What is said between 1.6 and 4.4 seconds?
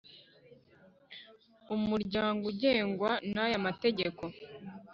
Umuryango ugengwa n aya mategeko